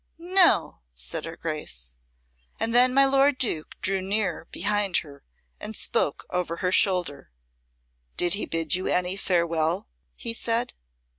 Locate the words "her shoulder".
6.55-7.29